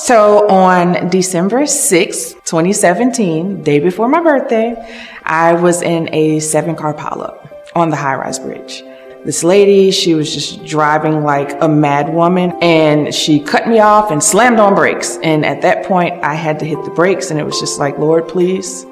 So 0.00 0.48
on 0.48 1.10
December 1.10 1.64
6th, 1.64 2.32
2017, 2.46 3.62
day 3.62 3.80
before 3.80 4.08
my 4.08 4.22
birthday, 4.22 4.74
I 5.24 5.52
was 5.52 5.82
in 5.82 6.08
a 6.14 6.40
seven 6.40 6.74
car 6.74 6.94
pileup 6.94 7.52
on 7.76 7.90
the 7.90 7.96
high 7.96 8.14
rise 8.14 8.38
bridge. 8.38 8.82
This 9.26 9.44
lady, 9.44 9.90
she 9.90 10.14
was 10.14 10.32
just 10.32 10.64
driving 10.64 11.22
like 11.22 11.54
a 11.60 11.68
mad 11.68 12.14
woman 12.14 12.52
and 12.62 13.14
she 13.14 13.40
cut 13.40 13.68
me 13.68 13.80
off 13.80 14.10
and 14.10 14.24
slammed 14.24 14.58
on 14.58 14.74
brakes. 14.74 15.18
And 15.22 15.44
at 15.44 15.60
that 15.62 15.84
point, 15.84 16.24
I 16.24 16.32
had 16.32 16.58
to 16.60 16.64
hit 16.64 16.82
the 16.82 16.90
brakes 16.92 17.30
and 17.30 17.38
it 17.38 17.44
was 17.44 17.60
just 17.60 17.78
like, 17.78 17.98
Lord, 17.98 18.26
please 18.26 18.86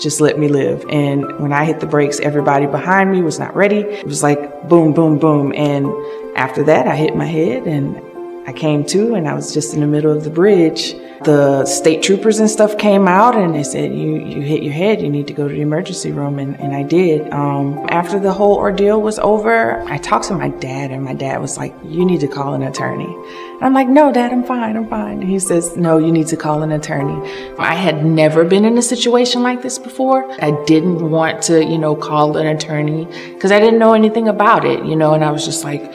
just 0.00 0.22
let 0.22 0.38
me 0.38 0.48
live. 0.48 0.82
And 0.88 1.40
when 1.40 1.52
I 1.52 1.66
hit 1.66 1.78
the 1.78 1.86
brakes, 1.86 2.20
everybody 2.20 2.64
behind 2.64 3.12
me 3.12 3.20
was 3.20 3.38
not 3.38 3.54
ready. 3.54 3.80
It 3.80 4.06
was 4.06 4.22
like 4.22 4.66
boom, 4.66 4.94
boom, 4.94 5.18
boom. 5.18 5.52
And 5.54 5.92
after 6.36 6.64
that, 6.64 6.88
I 6.88 6.96
hit 6.96 7.14
my 7.14 7.26
head 7.26 7.66
and 7.66 8.13
I 8.46 8.52
came 8.52 8.84
to 8.86 9.14
and 9.14 9.26
I 9.26 9.34
was 9.34 9.54
just 9.54 9.72
in 9.72 9.80
the 9.80 9.86
middle 9.86 10.12
of 10.12 10.22
the 10.22 10.30
bridge. 10.30 10.94
The 11.24 11.64
state 11.64 12.02
troopers 12.02 12.38
and 12.40 12.50
stuff 12.50 12.76
came 12.76 13.08
out 13.08 13.34
and 13.34 13.54
they 13.54 13.62
said, 13.62 13.94
you, 13.94 14.16
you 14.18 14.42
hit 14.42 14.62
your 14.62 14.74
head, 14.74 15.00
you 15.00 15.08
need 15.08 15.26
to 15.28 15.32
go 15.32 15.48
to 15.48 15.54
the 15.54 15.62
emergency 15.62 16.12
room. 16.12 16.38
And, 16.38 16.60
and 16.60 16.74
I 16.74 16.82
did. 16.82 17.32
Um, 17.32 17.86
after 17.88 18.20
the 18.20 18.32
whole 18.32 18.56
ordeal 18.56 19.00
was 19.00 19.18
over, 19.18 19.80
I 19.88 19.96
talked 19.96 20.26
to 20.26 20.34
my 20.34 20.50
dad 20.50 20.90
and 20.90 21.02
my 21.02 21.14
dad 21.14 21.40
was 21.40 21.56
like, 21.56 21.74
you 21.82 22.04
need 22.04 22.20
to 22.20 22.28
call 22.28 22.52
an 22.52 22.62
attorney. 22.62 23.06
And 23.06 23.62
I'm 23.62 23.72
like, 23.72 23.88
no, 23.88 24.12
dad, 24.12 24.32
I'm 24.32 24.44
fine, 24.44 24.76
I'm 24.76 24.88
fine. 24.88 25.22
And 25.22 25.30
he 25.30 25.38
says, 25.38 25.76
no, 25.78 25.96
you 25.96 26.12
need 26.12 26.26
to 26.26 26.36
call 26.36 26.62
an 26.62 26.72
attorney. 26.72 27.56
I 27.58 27.74
had 27.74 28.04
never 28.04 28.44
been 28.44 28.66
in 28.66 28.76
a 28.76 28.82
situation 28.82 29.42
like 29.42 29.62
this 29.62 29.78
before. 29.78 30.30
I 30.42 30.50
didn't 30.66 31.10
want 31.10 31.42
to, 31.44 31.64
you 31.64 31.78
know, 31.78 31.96
call 31.96 32.36
an 32.36 32.46
attorney 32.46 33.06
because 33.32 33.52
I 33.52 33.60
didn't 33.60 33.78
know 33.78 33.94
anything 33.94 34.28
about 34.28 34.66
it, 34.66 34.84
you 34.84 34.96
know, 34.96 35.14
and 35.14 35.24
I 35.24 35.30
was 35.30 35.46
just 35.46 35.64
like, 35.64 35.90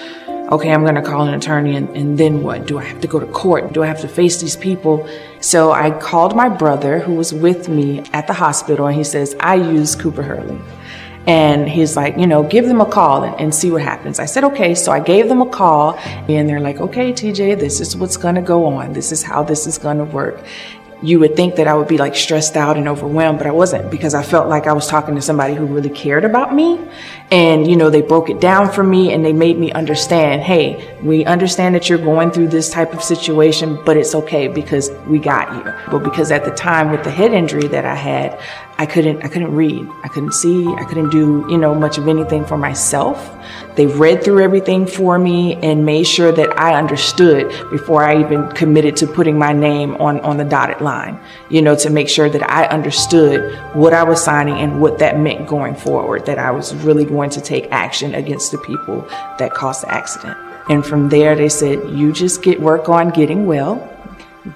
okay, 0.52 0.72
I'm 0.72 0.82
going 0.82 0.96
to 0.96 1.02
call 1.02 1.28
an 1.28 1.34
attorney 1.34 1.76
and, 1.76 1.90
and, 1.96 2.18
then 2.18 2.42
what? 2.42 2.66
Do 2.66 2.80
I 2.80 2.84
have 2.84 3.02
to 3.02 3.08
go 3.08 3.20
to 3.20 3.28
court? 3.28 3.72
Do 3.72 3.84
I 3.84 3.88
have 3.88 4.02
to 4.02 4.08
face 4.08 4.42
these 4.42 4.56
people? 4.56 5.08
So 5.42 5.72
I 5.72 5.92
called 5.92 6.36
my 6.36 6.50
brother 6.50 7.00
who 7.00 7.14
was 7.14 7.34
with 7.34 7.70
me 7.70 8.00
at 8.14 8.26
the 8.26 8.34
hospital 8.34 8.88
and 8.88 8.96
he 8.96 9.04
says, 9.04 9.36
I 9.40 9.56
use 9.56 9.96
Cooper 9.96 10.24
Hurley. 10.24 10.60
And 11.28 11.70
he's 11.70 11.96
like, 11.96 12.18
you 12.18 12.26
know, 12.26 12.42
give 12.42 12.66
them 12.66 12.82
a 12.82 12.86
call 12.86 13.24
and, 13.24 13.40
and 13.40 13.54
see 13.54 13.70
what 13.70 13.84
happens. 13.84 14.20
I 14.20 14.26
said, 14.26 14.44
okay. 14.46 14.74
So 14.74 14.92
I 14.92 15.00
gave 15.00 15.28
them 15.28 15.42
a 15.42 15.50
call 15.50 15.96
and 15.98 16.50
they're 16.50 16.60
like, 16.60 16.78
okay, 16.78 17.14
TJ, 17.14 17.60
this 17.60 17.80
is 17.80 17.96
what's 17.96 18.18
going 18.18 18.36
to 18.36 18.42
go 18.42 18.66
on. 18.66 18.94
This 18.94 19.12
is 19.12 19.22
how 19.22 19.44
this 19.44 19.68
is 19.68 19.78
going 19.78 20.00
to 20.00 20.06
work 20.06 20.44
you 21.02 21.20
would 21.20 21.36
think 21.36 21.56
that 21.56 21.68
I 21.68 21.76
would 21.76 21.88
be 21.88 21.98
like 21.98 22.16
stressed 22.16 22.58
out 22.58 22.78
and 22.78 22.88
overwhelmed, 22.88 23.38
but 23.38 23.48
I 23.48 23.52
wasn't 23.52 23.90
because 23.90 24.14
I 24.14 24.24
felt 24.24 24.50
like 24.50 24.68
I 24.68 24.74
was 24.74 24.88
talking 24.88 25.16
to 25.16 25.22
somebody 25.22 25.56
who 25.56 25.66
really 25.66 25.90
cared 25.90 26.26
about 26.26 26.54
me. 26.54 26.80
And, 27.32 27.68
you 27.68 27.76
know, 27.76 27.90
they 27.90 28.02
broke 28.02 28.30
it 28.30 28.42
down 28.42 28.72
for 28.72 28.84
me 28.84 29.14
and 29.14 29.24
they 29.24 29.34
made 29.34 29.58
me 29.58 29.72
understand, 29.72 30.42
hey, 30.42 30.98
we 31.02 31.24
understand 31.26 31.76
that 31.76 31.88
you're 31.88 32.00
going 32.00 32.32
through 32.32 32.50
this 32.50 32.70
type 32.70 32.94
of 32.94 33.02
situation, 33.04 33.80
but 33.86 33.96
it's 33.96 34.14
okay 34.16 34.48
because 34.48 34.92
we 35.08 35.20
got 35.20 35.54
you. 35.54 35.74
But 35.90 36.04
because 36.04 36.32
at 36.32 36.44
the 36.44 36.52
time 36.52 36.92
with 36.92 37.04
the 37.04 37.12
head 37.12 37.34
injury 37.34 37.68
that 37.68 37.86
I 37.86 37.96
had, 37.96 38.40
I 38.80 38.86
couldn't 38.86 39.24
I 39.26 39.28
couldn't 39.28 39.54
read. 39.54 39.90
I 40.04 40.08
couldn't 40.08 40.32
see. 40.32 40.66
I 40.66 40.86
couldn't 40.86 41.10
do, 41.10 41.46
you 41.50 41.58
know, 41.58 41.76
much 41.76 41.98
of 41.98 42.08
anything 42.08 42.46
for 42.46 42.58
myself. 42.58 43.38
They 43.76 43.88
read 43.88 44.24
through 44.24 44.42
everything 44.42 44.88
for 44.88 45.20
me 45.20 45.56
and 45.56 45.86
made 45.86 46.06
sure 46.06 46.32
that 46.32 46.58
I 46.58 46.76
understood 46.76 47.50
before 47.72 48.06
I 48.06 48.22
even 48.22 48.50
committed 48.54 48.96
to 48.98 49.08
putting 49.08 49.38
my 49.38 49.52
name 49.52 49.96
on 49.96 50.22
on 50.22 50.38
the 50.38 50.46
dotted 50.46 50.80
line. 50.80 51.20
You 51.50 51.62
know, 51.62 51.76
to 51.76 51.90
make 51.90 52.08
sure 52.08 52.30
that 52.30 52.50
I 52.50 52.68
understood 52.68 53.54
what 53.76 53.94
I 53.94 54.04
was 54.04 54.24
signing 54.24 54.56
and 54.60 54.80
what 54.80 55.00
that 55.00 55.20
meant 55.20 55.46
going 55.46 55.76
forward, 55.76 56.26
that 56.28 56.40
I 56.40 56.52
was 56.52 56.74
really 56.74 57.04
going 57.04 57.32
to 57.32 57.42
take 57.42 57.68
action 57.72 58.16
against 58.16 58.54
the 58.54 58.60
people 58.60 59.02
that 59.40 59.54
caused 59.54 59.84
the 59.84 59.92
accident. 59.92 60.38
And 60.70 60.86
from 60.86 61.10
there 61.10 61.36
they 61.36 61.50
said, 61.50 61.80
"You 61.90 62.14
just 62.14 62.42
get 62.42 62.62
work 62.62 62.88
on 62.88 63.10
getting 63.10 63.46
well, 63.46 63.76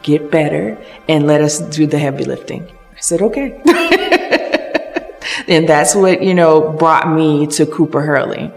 get 0.01 0.31
better, 0.31 0.77
and 1.09 1.27
let 1.27 1.41
us 1.41 1.59
do 1.59 1.85
the 1.87 1.99
heavy 1.99 2.23
lifting." 2.23 2.63
I 2.95 3.01
said, 3.01 3.21
"Okay." 3.21 3.59
and 5.47 5.67
that's 5.67 5.95
what, 5.95 6.23
you 6.23 6.33
know, 6.33 6.71
brought 6.73 7.09
me 7.09 7.47
to 7.47 7.65
Cooper 7.65 8.01
Hurley. 8.01 8.51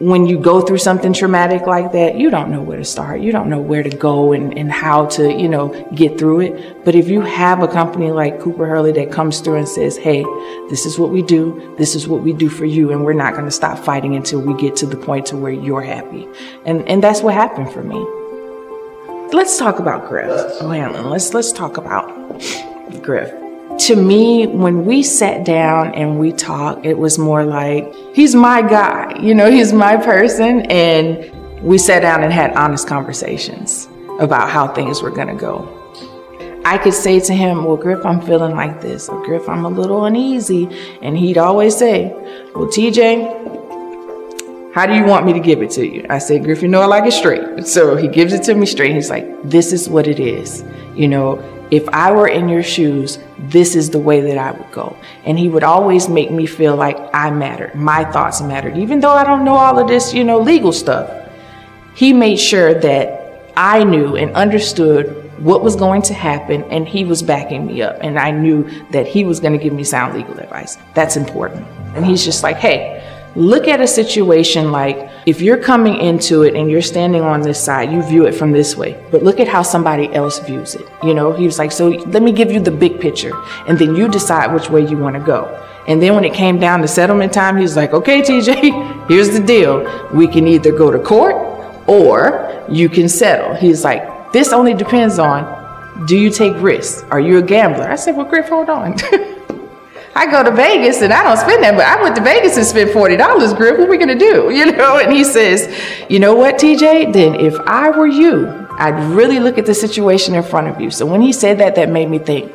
When 0.00 0.26
you 0.26 0.38
go 0.38 0.60
through 0.60 0.78
something 0.78 1.12
traumatic 1.12 1.62
like 1.66 1.92
that, 1.92 2.16
you 2.18 2.28
don't 2.28 2.50
know 2.50 2.60
where 2.60 2.78
to 2.78 2.84
start. 2.84 3.20
You 3.20 3.30
don't 3.30 3.48
know 3.48 3.60
where 3.60 3.82
to 3.82 3.88
go 3.88 4.32
and, 4.32 4.56
and 4.58 4.70
how 4.70 5.06
to, 5.06 5.32
you 5.32 5.48
know, 5.48 5.68
get 5.94 6.18
through 6.18 6.40
it. 6.40 6.84
But 6.84 6.94
if 6.96 7.08
you 7.08 7.20
have 7.20 7.62
a 7.62 7.68
company 7.68 8.10
like 8.10 8.40
Cooper 8.40 8.66
Hurley 8.66 8.92
that 8.92 9.12
comes 9.12 9.40
through 9.40 9.56
and 9.56 9.68
says, 9.68 9.96
hey, 9.96 10.22
this 10.68 10.84
is 10.84 10.98
what 10.98 11.10
we 11.10 11.22
do, 11.22 11.74
this 11.78 11.94
is 11.94 12.08
what 12.08 12.22
we 12.22 12.32
do 12.32 12.48
for 12.48 12.64
you, 12.64 12.90
and 12.90 13.04
we're 13.04 13.12
not 13.12 13.34
going 13.34 13.44
to 13.44 13.52
stop 13.52 13.78
fighting 13.78 14.16
until 14.16 14.40
we 14.40 14.60
get 14.60 14.74
to 14.76 14.86
the 14.86 14.96
point 14.96 15.26
to 15.26 15.36
where 15.36 15.52
you're 15.52 15.82
happy. 15.82 16.28
And, 16.66 16.86
and 16.88 17.02
that's 17.02 17.22
what 17.22 17.34
happened 17.34 17.72
for 17.72 17.84
me. 17.84 18.04
Let's 19.32 19.56
talk 19.56 19.78
about 19.78 20.08
Griff. 20.08 20.28
Oh, 20.28 20.66
let's, 21.08 21.34
let's 21.34 21.52
talk 21.52 21.76
about 21.76 22.08
Griff 23.02 23.43
to 23.80 23.96
me, 23.96 24.46
when 24.46 24.84
we 24.84 25.02
sat 25.02 25.44
down 25.44 25.94
and 25.94 26.18
we 26.18 26.32
talked, 26.32 26.86
it 26.86 26.96
was 26.96 27.18
more 27.18 27.44
like, 27.44 27.92
he's 28.14 28.34
my 28.34 28.62
guy, 28.62 29.18
you 29.20 29.34
know, 29.34 29.50
he's 29.50 29.72
my 29.72 29.96
person. 29.96 30.62
And 30.70 31.30
we 31.62 31.78
sat 31.78 32.00
down 32.00 32.22
and 32.22 32.32
had 32.32 32.54
honest 32.54 32.86
conversations 32.86 33.88
about 34.20 34.48
how 34.48 34.68
things 34.68 35.02
were 35.02 35.10
going 35.10 35.28
to 35.28 35.34
go. 35.34 35.80
I 36.66 36.78
could 36.78 36.94
say 36.94 37.20
to 37.20 37.34
him, 37.34 37.64
Well, 37.64 37.76
Griff, 37.76 38.04
I'm 38.06 38.20
feeling 38.22 38.56
like 38.56 38.80
this, 38.80 39.08
or 39.08 39.22
Griff, 39.24 39.48
I'm 39.48 39.64
a 39.64 39.68
little 39.68 40.06
uneasy. 40.06 40.68
And 41.02 41.16
he'd 41.16 41.36
always 41.36 41.76
say, 41.76 42.12
Well, 42.54 42.68
TJ, 42.68 43.52
how 44.74 44.86
do 44.86 44.94
you 44.94 45.04
want 45.04 45.26
me 45.26 45.32
to 45.34 45.40
give 45.40 45.62
it 45.62 45.70
to 45.72 45.86
you? 45.86 46.06
I 46.08 46.18
said, 46.18 46.42
Griff, 46.42 46.62
you 46.62 46.68
know 46.68 46.80
I 46.80 46.86
like 46.86 47.04
it 47.04 47.12
straight. 47.12 47.66
So 47.66 47.96
he 47.96 48.08
gives 48.08 48.32
it 48.32 48.42
to 48.44 48.54
me 48.54 48.66
straight. 48.66 48.94
He's 48.94 49.10
like, 49.10 49.26
This 49.42 49.72
is 49.72 49.88
what 49.88 50.06
it 50.06 50.18
is. 50.18 50.64
You 50.96 51.08
know, 51.08 51.36
if 51.74 51.88
I 51.88 52.12
were 52.12 52.28
in 52.28 52.48
your 52.48 52.62
shoes, 52.62 53.18
this 53.38 53.74
is 53.74 53.90
the 53.90 53.98
way 53.98 54.20
that 54.20 54.38
I 54.38 54.52
would 54.52 54.70
go. 54.70 54.96
And 55.24 55.38
he 55.38 55.48
would 55.48 55.64
always 55.64 56.08
make 56.08 56.30
me 56.30 56.46
feel 56.46 56.76
like 56.76 56.98
I 57.12 57.30
mattered, 57.30 57.74
my 57.74 58.04
thoughts 58.04 58.40
mattered, 58.40 58.76
even 58.76 59.00
though 59.00 59.12
I 59.12 59.24
don't 59.24 59.44
know 59.44 59.54
all 59.54 59.78
of 59.78 59.88
this, 59.88 60.14
you 60.14 60.24
know, 60.24 60.38
legal 60.38 60.72
stuff. 60.72 61.10
He 61.94 62.12
made 62.12 62.36
sure 62.36 62.74
that 62.74 63.52
I 63.56 63.84
knew 63.84 64.16
and 64.16 64.34
understood 64.34 65.20
what 65.38 65.62
was 65.62 65.76
going 65.76 66.02
to 66.02 66.14
happen, 66.14 66.62
and 66.64 66.86
he 66.86 67.04
was 67.04 67.22
backing 67.22 67.66
me 67.66 67.82
up. 67.82 67.98
And 68.00 68.18
I 68.18 68.30
knew 68.30 68.68
that 68.90 69.06
he 69.06 69.24
was 69.24 69.40
going 69.40 69.52
to 69.52 69.62
give 69.62 69.72
me 69.72 69.84
sound 69.84 70.14
legal 70.14 70.38
advice. 70.38 70.78
That's 70.94 71.16
important. 71.16 71.66
And 71.94 72.04
he's 72.06 72.24
just 72.24 72.42
like, 72.42 72.56
hey, 72.56 73.00
Look 73.36 73.66
at 73.66 73.80
a 73.80 73.86
situation 73.86 74.70
like 74.70 75.10
if 75.26 75.40
you're 75.40 75.56
coming 75.56 75.96
into 75.96 76.42
it 76.42 76.54
and 76.54 76.70
you're 76.70 76.82
standing 76.82 77.22
on 77.22 77.42
this 77.42 77.62
side, 77.62 77.90
you 77.90 78.00
view 78.02 78.26
it 78.26 78.32
from 78.32 78.52
this 78.52 78.76
way, 78.76 79.02
but 79.10 79.24
look 79.24 79.40
at 79.40 79.48
how 79.48 79.62
somebody 79.62 80.12
else 80.14 80.38
views 80.38 80.76
it. 80.76 80.86
You 81.02 81.14
know, 81.14 81.32
he 81.32 81.44
was 81.44 81.58
like, 81.58 81.72
so 81.72 81.88
let 81.88 82.22
me 82.22 82.30
give 82.30 82.52
you 82.52 82.60
the 82.60 82.70
big 82.70 83.00
picture 83.00 83.32
and 83.66 83.76
then 83.76 83.96
you 83.96 84.08
decide 84.08 84.52
which 84.54 84.70
way 84.70 84.86
you 84.86 84.96
want 84.96 85.16
to 85.16 85.20
go. 85.20 85.60
And 85.88 86.00
then 86.00 86.14
when 86.14 86.24
it 86.24 86.32
came 86.32 86.60
down 86.60 86.80
to 86.82 86.88
settlement 86.88 87.32
time, 87.32 87.56
he 87.56 87.62
was 87.62 87.76
like, 87.76 87.92
okay, 87.92 88.22
TJ, 88.22 89.08
here's 89.08 89.30
the 89.30 89.44
deal. 89.44 89.82
We 90.14 90.28
can 90.28 90.46
either 90.46 90.70
go 90.70 90.90
to 90.90 90.98
court 90.98 91.34
or 91.88 92.64
you 92.68 92.88
can 92.88 93.08
settle. 93.08 93.54
He's 93.54 93.82
like, 93.82 94.32
this 94.32 94.52
only 94.52 94.74
depends 94.74 95.18
on 95.18 95.64
do 96.06 96.18
you 96.18 96.30
take 96.30 96.54
risks? 96.60 97.02
Are 97.10 97.20
you 97.20 97.38
a 97.38 97.42
gambler? 97.42 97.88
I 97.88 97.94
said, 97.94 98.16
well, 98.16 98.26
Griff, 98.26 98.48
hold 98.48 98.68
on. 98.68 98.96
I 100.16 100.30
go 100.30 100.42
to 100.44 100.50
Vegas 100.52 101.02
and 101.02 101.12
I 101.12 101.22
don't 101.24 101.36
spend 101.36 101.62
that, 101.64 101.74
but 101.76 101.86
I 101.86 102.00
went 102.00 102.14
to 102.16 102.22
Vegas 102.22 102.56
and 102.56 102.64
spent 102.64 102.92
forty 102.92 103.16
dollars. 103.16 103.52
Griff, 103.52 103.78
what 103.78 103.88
are 103.88 103.90
we 103.90 103.98
gonna 103.98 104.18
do? 104.18 104.50
You 104.54 104.70
know? 104.70 104.98
And 104.98 105.12
he 105.12 105.24
says, 105.24 105.68
you 106.08 106.20
know 106.20 106.34
what, 106.34 106.56
TJ? 106.56 107.12
Then 107.12 107.34
if 107.34 107.54
I 107.66 107.90
were 107.90 108.06
you, 108.06 108.66
I'd 108.78 108.98
really 109.12 109.40
look 109.40 109.58
at 109.58 109.66
the 109.66 109.74
situation 109.74 110.34
in 110.34 110.42
front 110.44 110.68
of 110.68 110.80
you. 110.80 110.90
So 110.90 111.04
when 111.06 111.20
he 111.20 111.32
said 111.32 111.58
that, 111.58 111.74
that 111.74 111.90
made 111.90 112.08
me 112.08 112.18
think, 112.18 112.52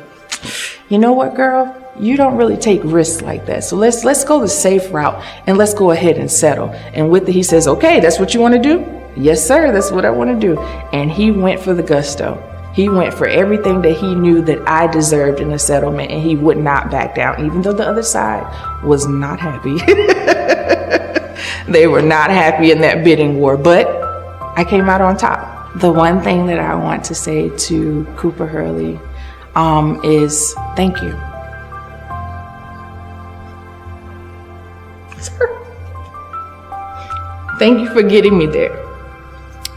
you 0.88 0.98
know 0.98 1.12
what, 1.12 1.34
girl? 1.34 1.76
You 1.98 2.16
don't 2.16 2.36
really 2.36 2.56
take 2.56 2.80
risks 2.84 3.20
like 3.20 3.44
that. 3.46 3.64
So 3.64 3.76
let's 3.76 4.02
let's 4.02 4.24
go 4.24 4.40
the 4.40 4.48
safe 4.48 4.90
route 4.92 5.22
and 5.46 5.58
let's 5.58 5.74
go 5.74 5.90
ahead 5.90 6.16
and 6.16 6.30
settle. 6.30 6.70
And 6.94 7.10
with 7.10 7.28
it, 7.28 7.32
he 7.32 7.42
says, 7.42 7.68
okay, 7.68 8.00
that's 8.00 8.18
what 8.18 8.32
you 8.32 8.40
want 8.40 8.54
to 8.54 8.60
do. 8.62 8.86
Yes, 9.16 9.46
sir. 9.46 9.72
That's 9.72 9.90
what 9.90 10.04
I 10.06 10.10
want 10.10 10.30
to 10.30 10.40
do. 10.40 10.58
And 10.92 11.10
he 11.10 11.30
went 11.30 11.60
for 11.60 11.74
the 11.74 11.82
gusto. 11.82 12.49
He 12.72 12.88
went 12.88 13.14
for 13.14 13.26
everything 13.26 13.82
that 13.82 13.96
he 13.96 14.14
knew 14.14 14.42
that 14.42 14.66
I 14.68 14.86
deserved 14.86 15.40
in 15.40 15.50
a 15.52 15.58
settlement 15.58 16.12
and 16.12 16.22
he 16.22 16.36
would 16.36 16.56
not 16.56 16.90
back 16.90 17.16
down, 17.16 17.44
even 17.44 17.62
though 17.62 17.72
the 17.72 17.86
other 17.86 18.02
side 18.02 18.46
was 18.84 19.08
not 19.08 19.40
happy. 19.40 19.78
they 21.70 21.88
were 21.88 22.02
not 22.02 22.30
happy 22.30 22.70
in 22.70 22.80
that 22.82 23.02
bidding 23.02 23.40
war, 23.40 23.56
but 23.56 23.88
I 24.56 24.64
came 24.64 24.88
out 24.88 25.00
on 25.00 25.16
top. 25.16 25.74
The 25.76 25.92
one 25.92 26.22
thing 26.22 26.46
that 26.46 26.60
I 26.60 26.74
want 26.76 27.02
to 27.04 27.14
say 27.14 27.48
to 27.48 28.04
Cooper 28.16 28.46
Hurley 28.46 29.00
um, 29.56 30.00
is 30.04 30.54
thank 30.76 31.02
you. 31.02 31.10
Thank 37.58 37.80
you 37.80 37.92
for 37.92 38.02
getting 38.02 38.38
me 38.38 38.46
there. 38.46 38.74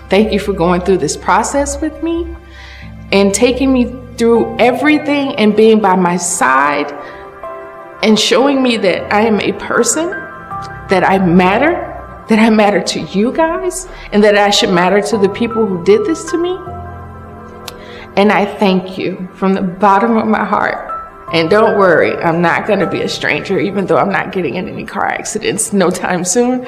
Thank 0.09 0.31
you 0.31 0.39
for 0.39 0.53
going 0.53 0.81
through 0.81 0.99
this 0.99 1.17
process 1.17 1.81
with 1.81 2.01
me 2.01 2.33
and 3.13 3.33
taking 3.33 3.71
me 3.71 3.95
through 4.17 4.57
everything 4.59 5.35
and 5.35 5.55
being 5.55 5.79
by 5.79 5.95
my 5.95 6.17
side 6.17 6.91
and 8.03 8.19
showing 8.19 8.61
me 8.61 8.75
that 8.77 9.13
I 9.13 9.21
am 9.21 9.39
a 9.39 9.53
person, 9.53 10.09
that 10.09 11.03
I 11.07 11.19
matter, 11.19 11.73
that 12.27 12.39
I 12.39 12.49
matter 12.49 12.81
to 12.81 12.99
you 12.99 13.31
guys, 13.31 13.87
and 14.11 14.23
that 14.23 14.35
I 14.35 14.49
should 14.49 14.71
matter 14.71 15.01
to 15.01 15.17
the 15.17 15.29
people 15.29 15.65
who 15.65 15.83
did 15.85 16.05
this 16.05 16.29
to 16.31 16.37
me. 16.37 16.57
And 18.15 18.31
I 18.31 18.45
thank 18.45 18.97
you 18.97 19.29
from 19.35 19.53
the 19.53 19.61
bottom 19.61 20.17
of 20.17 20.27
my 20.27 20.43
heart. 20.43 20.89
And 21.33 21.49
don't 21.49 21.77
worry, 21.77 22.15
I'm 22.17 22.41
not 22.41 22.67
going 22.67 22.79
to 22.79 22.87
be 22.87 23.01
a 23.01 23.09
stranger, 23.09 23.59
even 23.59 23.85
though 23.85 23.97
I'm 23.97 24.11
not 24.11 24.31
getting 24.31 24.55
in 24.55 24.67
any 24.67 24.85
car 24.85 25.05
accidents 25.05 25.71
no 25.71 25.89
time 25.89 26.25
soon. 26.25 26.65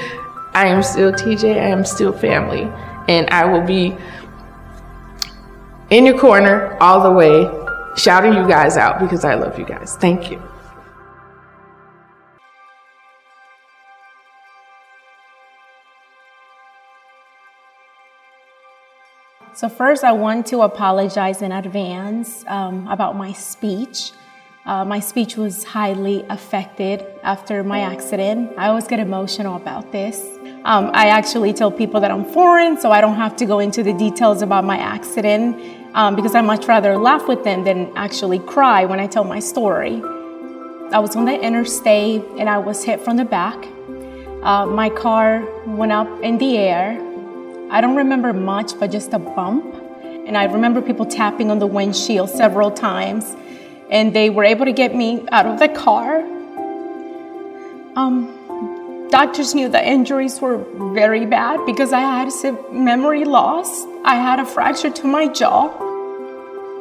I 0.53 0.67
am 0.67 0.81
still 0.81 1.11
TJ, 1.11 1.55
I 1.55 1.67
am 1.67 1.85
still 1.85 2.13
family. 2.13 2.63
And 3.07 3.29
I 3.29 3.45
will 3.45 3.61
be 3.61 3.95
in 5.89 6.05
your 6.05 6.17
corner 6.17 6.77
all 6.81 7.01
the 7.01 7.11
way, 7.11 7.49
shouting 7.95 8.33
you 8.33 8.47
guys 8.47 8.77
out 8.77 8.99
because 8.99 9.23
I 9.23 9.35
love 9.35 9.57
you 9.59 9.65
guys. 9.65 9.95
Thank 9.97 10.31
you. 10.31 10.41
So, 19.53 19.69
first, 19.69 20.03
I 20.03 20.11
want 20.11 20.47
to 20.47 20.63
apologize 20.63 21.41
in 21.41 21.53
advance 21.53 22.43
um, 22.47 22.89
about 22.89 23.15
my 23.15 23.31
speech. 23.31 24.11
Uh, 24.65 24.83
my 24.83 24.99
speech 24.99 25.37
was 25.37 25.63
highly 25.63 26.25
affected 26.29 27.05
after 27.23 27.63
my 27.63 27.79
accident. 27.79 28.51
I 28.57 28.67
always 28.67 28.85
get 28.85 28.99
emotional 28.99 29.55
about 29.55 29.93
this. 29.93 30.34
Um, 30.65 30.91
I 30.93 31.07
actually 31.07 31.53
tell 31.53 31.71
people 31.71 32.01
that 32.01 32.11
I'm 32.11 32.25
foreign, 32.25 32.77
so 32.77 32.91
I 32.91 32.99
don't 32.99 33.15
have 33.15 33.35
to 33.37 33.45
go 33.45 33.59
into 33.59 33.83
the 33.83 33.93
details 33.93 34.41
about 34.41 34.65
my 34.65 34.77
accident 34.77 35.55
um, 35.95 36.15
because 36.15 36.35
I 36.35 36.41
much 36.41 36.67
rather 36.67 36.97
laugh 36.97 37.27
with 37.27 37.43
them 37.43 37.63
than 37.63 37.91
actually 37.95 38.39
cry 38.39 38.83
when 38.85 38.99
I 38.99 39.07
tell 39.07 39.23
my 39.23 39.39
story. 39.39 40.01
I 40.91 40.99
was 40.99 41.15
on 41.15 41.25
the 41.25 41.39
interstate 41.39 42.23
and 42.37 42.49
I 42.49 42.57
was 42.57 42.83
hit 42.83 42.99
from 42.99 43.17
the 43.17 43.25
back. 43.25 43.57
Uh, 44.43 44.65
my 44.65 44.89
car 44.89 45.47
went 45.65 45.91
up 45.91 46.09
in 46.21 46.37
the 46.37 46.57
air 46.57 46.99
I 47.71 47.81
don't 47.81 47.95
remember 47.95 48.31
much, 48.31 48.79
but 48.79 48.91
just 48.91 49.11
a 49.13 49.19
bump. 49.19 49.65
And 50.03 50.37
I 50.37 50.45
remember 50.45 50.81
people 50.81 51.05
tapping 51.05 51.49
on 51.49 51.59
the 51.59 51.65
windshield 51.65 52.29
several 52.29 52.69
times, 52.69 53.35
and 53.89 54.15
they 54.15 54.29
were 54.29 54.43
able 54.43 54.65
to 54.65 54.71
get 54.71 54.95
me 54.95 55.25
out 55.31 55.47
of 55.47 55.59
the 55.59 55.67
car. 55.69 56.19
Um, 57.95 58.34
doctors 59.15 59.55
knew 59.55 59.69
the 59.69 59.81
injuries 59.81 60.41
were 60.41 60.57
very 60.93 61.25
bad 61.25 61.65
because 61.65 61.93
I 61.93 62.01
had 62.01 62.27
memory 62.73 63.23
loss. 63.23 63.85
I 64.03 64.15
had 64.15 64.41
a 64.41 64.45
fracture 64.45 64.89
to 64.89 65.07
my 65.07 65.29
jaw. 65.29 65.63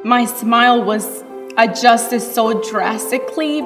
My 0.02 0.24
smile 0.24 0.82
was 0.82 1.22
adjusted 1.56 2.20
so 2.20 2.60
drastically. 2.70 3.60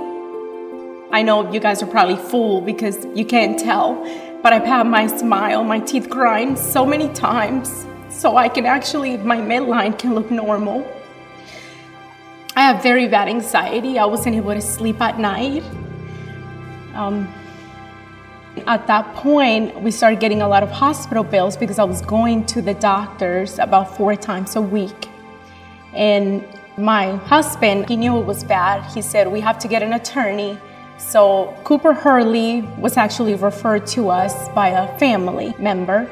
I 1.10 1.22
know 1.22 1.50
you 1.50 1.60
guys 1.60 1.82
are 1.82 1.86
probably 1.86 2.16
fooled 2.30 2.66
because 2.66 3.06
you 3.14 3.24
can't 3.24 3.58
tell 3.58 3.88
but 4.42 4.52
I've 4.52 4.64
had 4.64 4.86
my 4.86 5.06
smile, 5.06 5.64
my 5.64 5.80
teeth 5.80 6.10
grind 6.10 6.58
so 6.58 6.84
many 6.84 7.08
times 7.14 7.86
so 8.10 8.36
I 8.36 8.48
can 8.50 8.66
actually, 8.66 9.16
my 9.16 9.38
midline 9.38 9.98
can 9.98 10.14
look 10.14 10.30
normal. 10.30 10.86
I 12.54 12.60
have 12.60 12.82
very 12.82 13.08
bad 13.08 13.28
anxiety. 13.28 13.98
I 13.98 14.04
wasn't 14.04 14.36
able 14.36 14.52
to 14.52 14.60
sleep 14.60 15.00
at 15.00 15.18
night. 15.18 15.64
Um, 16.94 17.32
at 18.66 18.86
that 18.86 19.14
point, 19.14 19.80
we 19.80 19.90
started 19.90 20.20
getting 20.20 20.42
a 20.42 20.48
lot 20.48 20.62
of 20.62 20.70
hospital 20.70 21.24
bills 21.24 21.56
because 21.56 21.78
I 21.78 21.84
was 21.84 22.00
going 22.02 22.46
to 22.46 22.62
the 22.62 22.74
doctors 22.74 23.58
about 23.58 23.96
four 23.96 24.16
times 24.16 24.56
a 24.56 24.60
week. 24.60 25.08
And 25.94 26.44
my 26.76 27.16
husband, 27.16 27.88
he 27.88 27.96
knew 27.96 28.18
it 28.18 28.26
was 28.26 28.44
bad. 28.44 28.84
He 28.92 29.02
said, 29.02 29.30
We 29.30 29.40
have 29.40 29.58
to 29.60 29.68
get 29.68 29.82
an 29.82 29.92
attorney 29.92 30.58
so 30.98 31.56
Cooper 31.62 31.94
Hurley 31.94 32.62
was 32.76 32.96
actually 32.96 33.36
referred 33.36 33.86
to 33.88 34.10
us 34.10 34.48
by 34.48 34.70
a 34.70 34.98
family 34.98 35.54
member. 35.58 36.10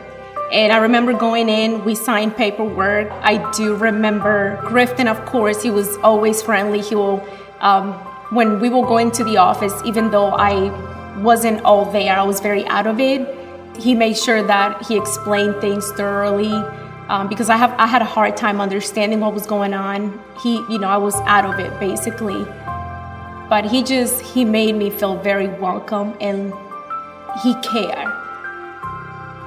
And 0.53 0.73
I 0.73 0.79
remember 0.79 1.13
going 1.13 1.49
in, 1.49 1.85
we 1.85 1.97
signed 1.97 2.37
paperwork. 2.37 3.11
I 3.11 3.51
do 3.51 3.75
remember 3.75 4.59
Grifton, 4.63 5.11
of 5.11 5.27
course, 5.27 5.61
he 5.61 5.71
was 5.71 5.97
always 5.99 6.41
friendly. 6.41 6.81
He 6.81 6.95
will, 6.95 7.27
um, 7.61 7.95
when 8.31 8.61
we 8.61 8.69
will 8.69 8.85
go 8.85 8.99
into 8.99 9.25
the 9.25 9.39
office, 9.39 9.75
even 9.85 10.13
though 10.13 10.31
I 10.31 10.71
wasn't 11.19 11.63
all 11.63 11.91
there, 11.91 12.17
I 12.17 12.23
was 12.23 12.41
very 12.41 12.67
out 12.67 12.87
of 12.87 13.01
it. 13.01 13.27
He 13.77 13.95
made 13.95 14.17
sure 14.17 14.43
that 14.43 14.87
he 14.87 14.97
explained 14.97 15.61
things 15.61 15.91
thoroughly 15.93 16.53
um, 17.09 17.29
because 17.29 17.51
I 17.51 17.57
have 17.57 17.73
I 17.79 17.87
had 17.87 18.03
a 18.03 18.07
hard 18.07 18.37
time 18.37 18.61
understanding 18.61 19.21
what 19.21 19.35
was 19.35 19.47
going 19.47 19.75
on. 19.75 20.21
He, 20.43 20.57
you 20.71 20.79
know, 20.79 20.89
I 20.89 20.97
was 20.97 21.15
out 21.27 21.45
of 21.45 21.59
it 21.61 21.79
basically. 21.79 22.45
But 23.49 23.65
he 23.65 23.83
just 23.83 24.21
he 24.23 24.45
made 24.45 24.75
me 24.75 24.91
feel 24.91 25.17
very 25.17 25.49
welcome 25.49 26.17
and 26.21 26.53
he 27.43 27.55
cared. 27.63 28.13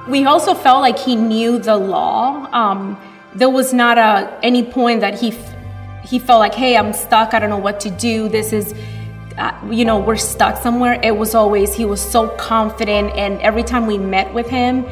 We 0.08 0.24
also 0.24 0.54
felt 0.54 0.80
like 0.80 0.98
he 0.98 1.16
knew 1.16 1.58
the 1.58 1.76
law. 1.76 2.48
Um, 2.52 2.98
there 3.34 3.50
was 3.50 3.72
not 3.72 3.98
a 3.98 4.38
any 4.42 4.62
point 4.62 5.00
that 5.02 5.20
he 5.20 5.34
he 6.02 6.18
felt 6.18 6.40
like 6.40 6.54
hey 6.54 6.76
i'm 6.76 6.92
stuck. 6.92 7.34
I 7.34 7.38
don't 7.38 7.50
know 7.50 7.58
what 7.58 7.78
to 7.80 7.90
do. 7.90 8.28
This 8.28 8.52
is 8.52 8.74
you 9.70 9.84
know 9.84 9.98
we're 9.98 10.16
stuck 10.16 10.62
somewhere 10.62 11.00
it 11.02 11.16
was 11.16 11.34
always 11.34 11.74
he 11.74 11.84
was 11.84 12.00
so 12.00 12.28
confident 12.36 13.12
and 13.16 13.40
every 13.40 13.62
time 13.62 13.86
we 13.86 13.98
met 13.98 14.32
with 14.34 14.48
him 14.48 14.84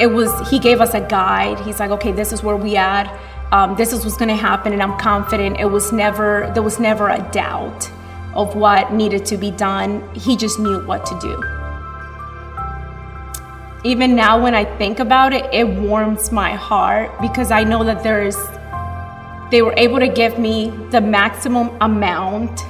it 0.00 0.06
was 0.06 0.30
he 0.50 0.58
gave 0.58 0.80
us 0.80 0.94
a 0.94 1.00
guide 1.00 1.58
he's 1.60 1.80
like 1.80 1.90
okay 1.90 2.12
this 2.12 2.32
is 2.32 2.42
where 2.42 2.56
we 2.56 2.76
at 2.76 3.06
um, 3.52 3.76
this 3.76 3.92
is 3.92 4.04
what's 4.04 4.16
going 4.16 4.28
to 4.28 4.36
happen 4.36 4.72
and 4.72 4.82
i'm 4.82 4.98
confident 4.98 5.58
it 5.58 5.66
was 5.66 5.92
never 5.92 6.50
there 6.54 6.62
was 6.62 6.78
never 6.78 7.08
a 7.08 7.30
doubt 7.32 7.90
of 8.36 8.54
what 8.54 8.92
needed 8.92 9.24
to 9.26 9.36
be 9.36 9.50
done. 9.50 10.06
He 10.14 10.36
just 10.36 10.60
knew 10.60 10.86
what 10.86 11.06
to 11.06 11.18
do. 11.18 11.42
Even 13.82 14.14
now, 14.14 14.40
when 14.40 14.54
I 14.54 14.64
think 14.76 14.98
about 14.98 15.32
it, 15.32 15.52
it 15.52 15.66
warms 15.66 16.30
my 16.30 16.54
heart 16.54 17.10
because 17.20 17.50
I 17.50 17.64
know 17.64 17.82
that 17.84 18.02
there's, 18.02 18.36
they 19.50 19.62
were 19.62 19.74
able 19.76 19.98
to 20.00 20.08
give 20.08 20.38
me 20.38 20.70
the 20.90 21.00
maximum 21.00 21.70
amount 21.80 22.60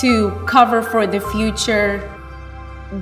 to 0.00 0.30
cover 0.46 0.82
for 0.82 1.06
the 1.06 1.20
future. 1.20 2.08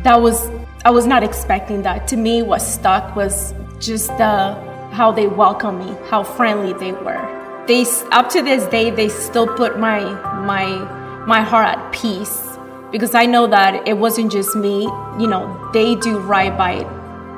That 0.02 0.20
was, 0.20 0.48
I 0.84 0.90
was 0.90 1.06
not 1.06 1.22
expecting 1.22 1.82
that. 1.82 2.08
To 2.08 2.16
me, 2.16 2.42
what 2.42 2.60
stuck 2.60 3.16
was 3.16 3.54
just 3.78 4.08
the, 4.19 4.54
how 4.92 5.12
they 5.12 5.26
welcomed 5.26 5.78
me, 5.84 5.96
how 6.08 6.22
friendly 6.22 6.72
they 6.72 6.92
were. 6.92 7.64
They, 7.66 7.84
up 8.10 8.28
to 8.31 8.42
this 8.42 8.64
day, 8.66 8.90
they 8.90 9.08
still 9.08 9.46
put 9.46 9.78
my, 9.78 10.00
my 10.44 11.00
my 11.26 11.42
heart 11.42 11.69
at 11.69 11.92
peace 11.92 12.42
because 12.90 13.14
I 13.14 13.26
know 13.26 13.46
that 13.46 13.86
it 13.86 13.96
wasn't 13.96 14.32
just 14.32 14.56
me. 14.56 14.82
You 15.19 15.26
know, 15.26 15.70
they 15.72 15.94
do 15.94 16.19
right 16.19 16.56
by 16.56 16.84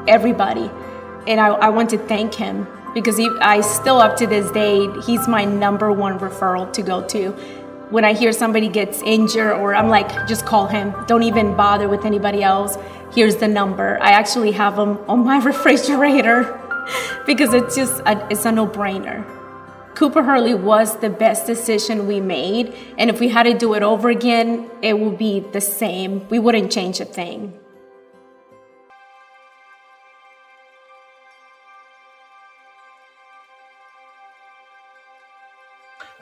everybody. 0.09 0.71
And 1.27 1.41
I, 1.41 1.49
I 1.49 1.69
want 1.69 1.91
to 1.91 1.99
thank 1.99 2.35
him 2.35 2.67
because 2.95 3.17
he, 3.17 3.29
I 3.41 3.61
still, 3.61 3.99
up 3.99 4.17
to 4.19 4.27
this 4.27 4.51
day, 4.53 4.89
he's 5.03 5.29
my 5.29 5.45
number 5.45 5.93
one 5.93 6.19
referral 6.19 6.73
to 6.73 6.83
go 6.83 7.07
to. 7.09 7.35
When 7.93 8.07
I 8.07 8.15
hear 8.15 8.33
somebody 8.33 8.69
gets 8.69 9.03
injured, 9.03 9.53
or 9.53 9.75
I'm 9.75 9.91
like, 9.91 10.27
just 10.27 10.47
call 10.47 10.67
him. 10.67 10.95
Don't 11.07 11.25
even 11.25 11.55
bother 11.55 11.91
with 11.91 12.07
anybody 12.07 12.43
else. 12.43 12.79
Here's 13.13 13.37
the 13.37 13.47
number. 13.47 13.99
I 14.01 14.13
actually 14.13 14.53
have 14.53 14.79
him 14.79 14.97
on 15.11 15.27
my 15.27 15.37
refrigerator 15.45 16.59
because 17.27 17.53
it's 17.53 17.77
just 17.77 18.01
a, 18.07 18.27
it's 18.31 18.47
a 18.47 18.51
no-brainer. 18.51 19.27
Cooper 19.95 20.23
Hurley 20.23 20.55
was 20.55 21.01
the 21.01 21.11
best 21.11 21.47
decision 21.47 22.07
we 22.07 22.19
made. 22.19 22.75
And 22.97 23.11
if 23.11 23.21
we 23.21 23.29
had 23.29 23.43
to 23.43 23.53
do 23.53 23.75
it 23.75 23.83
over 23.83 24.09
again, 24.09 24.71
it 24.81 24.99
would 24.99 25.19
be 25.19 25.41
the 25.41 25.61
same. 25.61 26.27
We 26.31 26.39
wouldn't 26.39 26.73
change 26.73 26.99
a 26.99 27.05
thing. 27.05 27.61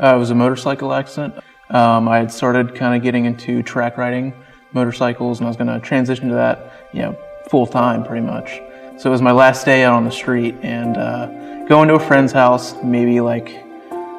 Uh, 0.01 0.17
it 0.17 0.19
was 0.19 0.31
a 0.31 0.35
motorcycle 0.35 0.93
accident. 0.93 1.35
Um, 1.71 2.09
I 2.09 2.19
had 2.19 2.33
started 2.33 2.75
kind 2.75 2.97
of 2.97 3.03
getting 3.03 3.27
into 3.27 3.63
track 3.63 3.97
riding 3.97 4.35
motorcycles, 4.73 5.39
and 5.39 5.47
I 5.47 5.51
was 5.51 5.57
going 5.57 5.69
to 5.69 5.81
transition 5.81 6.29
to 6.29 6.35
that, 6.35 6.73
you 6.93 7.03
know, 7.03 7.19
full 7.49 7.67
time 7.67 8.05
pretty 8.05 8.27
much. 8.27 8.61
So 8.99 9.09
it 9.09 9.13
was 9.13 9.23
my 9.23 9.33
last 9.33 9.65
day 9.65 9.85
out 9.85 9.95
on 9.95 10.05
the 10.05 10.11
street, 10.11 10.57
and 10.63 10.97
uh, 10.97 11.65
going 11.67 11.89
to 11.89 11.95
a 11.95 12.01
friend's 12.01 12.33
house, 12.33 12.75
maybe 12.83 13.21
like 13.21 13.49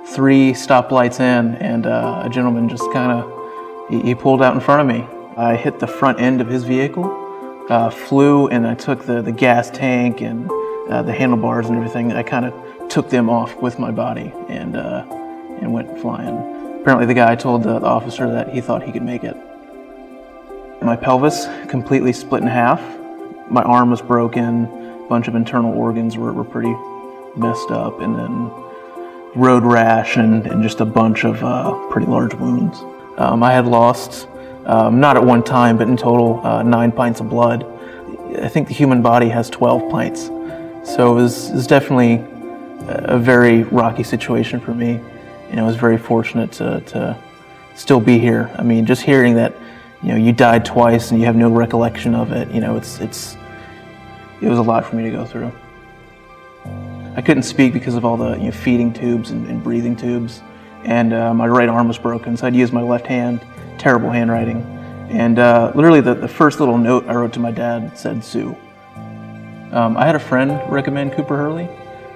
three 0.08 0.54
stoplights 0.54 1.20
in, 1.20 1.56
and 1.56 1.86
uh, 1.86 2.24
a 2.26 2.30
gentleman 2.30 2.70
just 2.70 2.92
kind 2.92 3.12
of 3.12 3.90
he, 3.90 4.02
he, 4.02 4.16
pulled 4.16 4.42
out 4.42 4.56
in 4.56 4.62
front 4.62 4.82
of 4.82 4.88
me. 4.88 5.06
I 5.38 5.56
hit 5.56 5.80
the 5.80 5.88
front 5.88 6.20
end 6.22 6.40
of 6.40 6.48
his 6.48 6.64
vehicle, 6.64 7.66
uh, 7.70 7.90
flew, 7.90 8.48
and 8.48 8.66
I 8.66 8.76
took 8.76 9.06
the, 9.06 9.22
the 9.22 9.32
gas 9.32 9.70
tank 9.70 10.22
and 10.22 10.50
uh, 10.90 11.04
the 11.04 11.14
handlebars 11.14 11.68
and 11.68 11.76
everything. 11.76 12.14
I 12.14 12.24
kind 12.24 12.46
of 12.46 12.90
took 12.90 13.10
them 13.10 13.30
off 13.30 13.56
with 13.62 13.78
my 13.78 13.92
body 13.92 14.34
and 14.48 14.76
uh, 14.76 15.06
and 15.62 15.72
went 15.72 16.00
flying. 16.00 16.61
Apparently, 16.82 17.06
the 17.06 17.14
guy 17.14 17.36
told 17.36 17.62
the, 17.62 17.80
officer 17.82 18.32
that 18.32 18.50
he 18.50 18.60
thought 18.60 18.82
he 18.82 18.92
could 18.92 19.04
make 19.04 19.24
it. 19.24 19.38
My 20.82 20.96
pelvis 20.96 21.46
completely 21.70 22.12
split 22.12 22.42
in 22.42 22.48
half. 22.48 22.82
My 23.48 23.62
arm 23.62 23.92
was 23.92 24.02
broken. 24.02 24.66
A 24.66 25.08
bunch 25.08 25.28
of 25.28 25.36
internal 25.36 25.78
organs 25.78 26.18
were, 26.18 26.34
were 26.34 26.44
pretty 26.44 26.76
messed 27.36 27.70
up, 27.70 28.02
and 28.02 28.18
then 28.18 28.50
road 29.36 29.64
rash 29.64 30.18
and, 30.18 30.48
and 30.48 30.64
just 30.64 30.80
a 30.80 30.86
bunch 30.86 31.24
of 31.24 31.44
uh, 31.44 31.72
pretty 31.90 32.08
large 32.08 32.34
wounds. 32.34 32.80
Um, 33.18 33.44
I 33.44 33.52
had 33.52 33.68
lost, 33.68 34.28
um, 34.66 35.00
not 35.00 35.18
at 35.18 35.24
one 35.24 35.44
time, 35.44 35.78
but 35.78 35.88
in 35.88 35.96
total, 35.96 36.44
uh, 36.44 36.64
nine 36.64 36.92
pints 36.92 37.20
of 37.20 37.30
blood. 37.30 37.64
I 38.42 38.48
think 38.48 38.68
the 38.68 38.74
human 38.74 39.04
body 39.04 39.30
has 39.30 39.52
12 39.52 39.92
pints. 39.92 40.26
So 40.84 41.12
it 41.12 41.22
was, 41.22 41.52
it 41.52 41.56
was 41.56 41.68
definitely 41.68 42.26
a 42.88 43.20
very 43.20 43.62
rocky 43.64 44.02
situation 44.02 44.60
for 44.60 44.74
me. 44.74 45.00
You 45.52 45.58
know, 45.58 45.66
I 45.66 45.68
was 45.68 45.76
very 45.76 45.98
fortunate 45.98 46.52
to, 46.54 46.80
to 46.80 47.18
still 47.76 48.00
be 48.00 48.18
here. 48.18 48.50
I 48.58 48.64
mean, 48.64 48.86
just 48.86 49.02
hearing 49.02 49.36
that, 49.36 49.54
you 50.02 50.10
know, 50.10 50.16
you 50.16 50.32
died 50.32 50.64
twice 50.64 51.12
and 51.12 51.20
you 51.20 51.26
have 51.26 51.36
no 51.36 51.52
recollection 51.52 52.16
of 52.16 52.32
it, 52.32 52.50
you 52.52 52.62
know, 52.62 52.78
it's, 52.78 53.00
it's, 53.00 53.36
it 54.42 54.48
was 54.48 54.58
a 54.58 54.64
lot 54.64 54.86
for 54.86 54.96
me 54.96 55.04
to 55.04 55.12
go 55.12 55.26
through. 55.26 55.52
I 57.18 57.22
couldn't 57.22 57.44
speak 57.44 57.74
because 57.74 57.96
of 57.96 58.06
all 58.06 58.16
the 58.16 58.38
you 58.38 58.46
know, 58.46 58.52
feeding 58.52 58.94
tubes 58.94 59.32
and, 59.32 59.46
and, 59.48 59.62
breathing 59.62 59.98
tubes, 59.98 60.42
and 60.86 61.14
uh, 61.14 61.34
my 61.34 61.46
right 61.46 61.68
arm 61.68 61.90
was 61.90 61.98
broken, 61.98 62.38
so 62.38 62.48
I'd 62.48 62.56
use 62.56 62.72
my 62.72 62.82
left 62.82 63.06
hand. 63.06 63.46
Terrible 63.78 64.10
handwriting, 64.10 64.62
and 65.10 65.38
uh, 65.38 65.74
literally 65.76 66.00
the, 66.00 66.14
the 66.14 66.28
first 66.28 66.60
little 66.60 66.78
note 66.78 67.06
I 67.08 67.16
wrote 67.16 67.34
to 67.34 67.40
my 67.40 67.52
dad 67.52 67.98
said 67.98 68.24
Sue. 68.24 68.56
Um, 69.74 69.98
I 69.98 70.06
had 70.06 70.16
a 70.16 70.20
friend 70.20 70.62
recommend 70.72 71.14
Cooper 71.14 71.36
Hurley, 71.36 71.68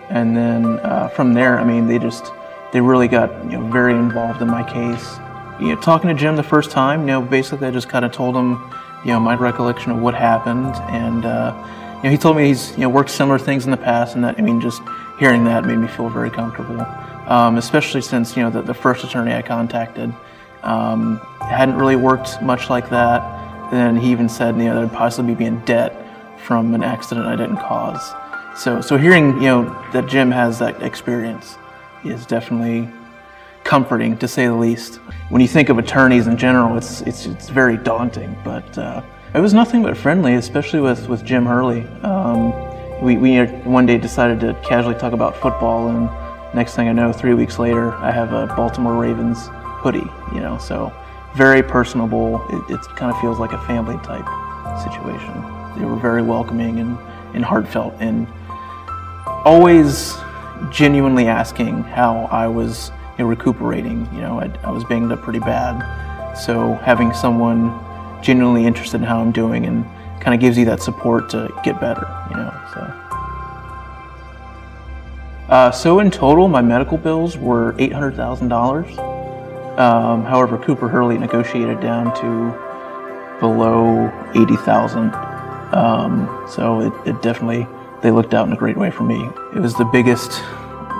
and 0.09 0.37
then 0.37 0.79
uh, 0.79 1.09
from 1.09 1.33
there, 1.33 1.59
I 1.59 1.65
mean, 1.65 1.87
they 1.87 1.99
just 1.99 2.31
they 2.75 2.81
really 2.81 3.07
got 3.07 3.31
you 3.45 3.57
know 3.57 3.71
very 3.71 3.93
involved 3.93 4.41
in 4.41 4.49
my 4.49 4.61
case. 4.61 5.17
You 5.61 5.73
know, 5.73 5.81
talking 5.81 6.09
to 6.09 6.13
Jim 6.13 6.35
the 6.35 6.43
first 6.43 6.71
time, 6.71 6.99
you 6.99 7.05
know, 7.07 7.21
basically 7.21 7.67
I 7.69 7.71
just 7.71 7.87
kind 7.87 8.03
of 8.03 8.11
told 8.11 8.35
him, 8.35 8.61
you 9.05 9.13
know, 9.13 9.19
my 9.21 9.33
recollection 9.33 9.93
of 9.93 10.01
what 10.01 10.13
happened, 10.13 10.75
and 10.91 11.23
uh, 11.23 11.53
you 11.99 12.03
know, 12.03 12.09
he 12.09 12.17
told 12.17 12.35
me 12.35 12.47
he's 12.47 12.71
you 12.71 12.79
know 12.79 12.89
worked 12.89 13.11
similar 13.11 13.39
things 13.39 13.63
in 13.63 13.71
the 13.71 13.77
past, 13.77 14.15
and 14.15 14.25
that 14.25 14.37
I 14.37 14.41
mean, 14.41 14.59
just 14.59 14.81
hearing 15.21 15.45
that 15.45 15.63
made 15.63 15.77
me 15.77 15.87
feel 15.87 16.09
very 16.09 16.29
comfortable, 16.29 16.81
um, 17.27 17.55
especially 17.57 18.01
since 18.01 18.35
you 18.35 18.43
know 18.43 18.49
the, 18.49 18.61
the 18.61 18.73
first 18.73 19.05
attorney 19.05 19.33
I 19.33 19.41
contacted 19.41 20.13
um, 20.63 21.19
hadn't 21.39 21.77
really 21.77 21.95
worked 21.95 22.41
much 22.41 22.69
like 22.69 22.89
that. 22.89 23.21
And 23.71 23.97
he 23.97 24.11
even 24.11 24.27
said 24.27 24.57
you 24.57 24.65
know 24.65 24.75
that 24.75 24.83
I'd 24.83 24.93
possibly 24.93 25.33
be 25.33 25.45
in 25.45 25.63
debt 25.63 25.95
from 26.45 26.73
an 26.73 26.83
accident 26.83 27.25
I 27.25 27.37
didn't 27.37 27.55
cause. 27.55 28.13
So 28.61 28.81
so 28.81 28.97
hearing 28.97 29.41
you 29.41 29.47
know 29.47 29.63
that 29.93 30.07
Jim 30.07 30.29
has 30.31 30.59
that 30.59 30.83
experience 30.83 31.55
is 32.05 32.25
definitely 32.25 32.89
comforting 33.63 34.17
to 34.17 34.27
say 34.27 34.47
the 34.47 34.53
least. 34.53 34.95
When 35.29 35.41
you 35.41 35.47
think 35.47 35.69
of 35.69 35.77
attorneys 35.77 36.27
in 36.27 36.37
general, 36.37 36.77
it's 36.77 37.01
it's 37.01 37.25
it's 37.25 37.49
very 37.49 37.77
daunting, 37.77 38.35
but. 38.43 38.77
Uh, 38.77 39.01
it 39.35 39.41
was 39.41 39.53
nothing 39.53 39.83
but 39.83 39.97
friendly, 39.97 40.35
especially 40.35 40.79
with, 40.79 41.09
with 41.09 41.25
Jim 41.25 41.45
Hurley. 41.45 41.81
Um, 42.03 42.53
we, 43.03 43.17
we 43.17 43.43
one 43.65 43.85
day 43.85 43.97
decided 43.97 44.39
to 44.39 44.53
casually 44.65 44.95
talk 44.95 45.11
about 45.11 45.35
football, 45.35 45.89
and 45.89 46.09
next 46.55 46.75
thing 46.75 46.87
I 46.87 46.93
know, 46.93 47.11
three 47.11 47.33
weeks 47.33 47.59
later, 47.59 47.91
I 47.95 48.11
have 48.11 48.31
a 48.31 48.47
Baltimore 48.55 48.95
Ravens 48.95 49.49
hoodie, 49.51 50.09
you 50.33 50.39
know, 50.39 50.57
so 50.57 50.93
very 51.35 51.61
personable. 51.61 52.41
It, 52.47 52.75
it 52.75 52.81
kind 52.95 53.11
of 53.11 53.19
feels 53.19 53.37
like 53.37 53.51
a 53.51 53.61
family 53.67 53.97
type 54.05 54.25
situation. 54.81 55.33
They 55.77 55.83
were 55.83 55.97
very 55.97 56.21
welcoming 56.21 56.79
and, 56.79 56.97
and 57.33 57.43
heartfelt, 57.43 57.93
and 57.99 58.27
always 59.43 60.13
genuinely 60.71 61.27
asking 61.27 61.83
how 61.83 62.27
I 62.31 62.47
was 62.47 62.91
you 63.17 63.23
know, 63.23 63.29
recuperating. 63.29 64.07
You 64.13 64.21
know, 64.21 64.39
I, 64.39 64.51
I 64.63 64.71
was 64.71 64.83
banged 64.85 65.11
up 65.11 65.21
pretty 65.21 65.39
bad, 65.39 66.35
so 66.35 66.73
having 66.75 67.13
someone 67.13 67.79
genuinely 68.21 68.65
interested 68.65 68.97
in 68.97 69.03
how 69.03 69.19
I'm 69.19 69.31
doing 69.31 69.65
and 69.65 69.85
kind 70.19 70.33
of 70.33 70.39
gives 70.39 70.57
you 70.57 70.65
that 70.65 70.81
support 70.81 71.29
to 71.29 71.53
get 71.63 71.79
better, 71.79 72.07
you 72.31 72.37
know. 72.37 72.51
So, 72.73 72.79
uh, 75.49 75.71
so 75.71 75.99
in 75.99 76.09
total, 76.09 76.47
my 76.47 76.61
medical 76.61 76.97
bills 76.97 77.37
were 77.37 77.75
eight 77.77 77.93
hundred 77.93 78.15
thousand 78.15 78.47
dollars. 78.47 78.97
Um, 79.77 80.23
however, 80.23 80.57
Cooper 80.57 80.87
Hurley 80.87 81.17
negotiated 81.17 81.81
down 81.81 82.15
to 82.15 83.39
below 83.39 84.11
eighty 84.35 84.55
thousand. 84.57 85.13
Um, 85.73 86.45
so 86.49 86.79
it, 86.81 86.93
it 87.09 87.21
definitely 87.21 87.67
they 88.05 88.11
looked 88.11 88.35
out 88.35 88.45
in 88.45 88.53
a 88.53 88.55
great 88.55 88.77
way 88.77 88.91
for 88.91 89.01
me. 89.01 89.27
It 89.55 89.59
was 89.59 89.73
the 89.73 89.83
biggest 89.83 90.43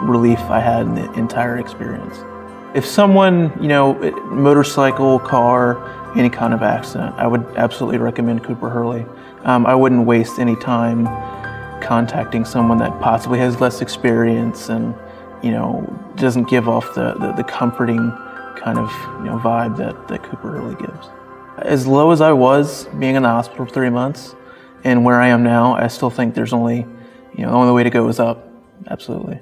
relief 0.01 0.39
I 0.49 0.59
had 0.59 0.87
in 0.87 0.95
the 0.95 1.13
entire 1.13 1.59
experience. 1.59 2.17
If 2.73 2.83
someone, 2.83 3.55
you 3.61 3.67
know, 3.67 3.93
motorcycle, 4.31 5.19
car, 5.19 6.17
any 6.17 6.31
kind 6.31 6.51
of 6.51 6.63
accident, 6.63 7.13
I 7.15 7.27
would 7.27 7.45
absolutely 7.57 7.99
recommend 7.99 8.43
Cooper 8.43 8.71
Hurley. 8.71 9.05
Um, 9.43 9.67
I 9.67 9.75
wouldn't 9.75 10.07
waste 10.07 10.39
any 10.39 10.55
time 10.55 11.05
contacting 11.79 12.43
someone 12.43 12.79
that 12.79 12.99
possibly 13.01 13.37
has 13.37 13.61
less 13.61 13.81
experience 13.81 14.69
and 14.69 14.95
you 15.43 15.51
know 15.51 15.85
doesn't 16.15 16.49
give 16.49 16.67
off 16.67 16.95
the, 16.95 17.13
the, 17.13 17.33
the 17.33 17.43
comforting 17.43 18.11
kind 18.57 18.79
of 18.79 18.89
you 19.19 19.25
know 19.25 19.37
vibe 19.37 19.77
that, 19.77 20.07
that 20.07 20.23
Cooper 20.23 20.53
Hurley 20.53 20.73
gives. 20.73 21.07
As 21.59 21.85
low 21.85 22.09
as 22.09 22.19
I 22.19 22.31
was 22.31 22.85
being 22.97 23.13
in 23.13 23.21
the 23.21 23.29
hospital 23.29 23.67
for 23.67 23.71
three 23.71 23.91
months 23.91 24.35
and 24.83 25.05
where 25.05 25.21
I 25.21 25.27
am 25.27 25.43
now, 25.43 25.75
I 25.75 25.87
still 25.87 26.09
think 26.09 26.33
there's 26.33 26.53
only 26.53 26.87
you 27.37 27.43
know 27.43 27.51
the 27.51 27.57
only 27.57 27.73
way 27.73 27.83
to 27.83 27.89
go 27.89 28.07
is 28.07 28.19
up. 28.19 28.47
Absolutely. 28.89 29.39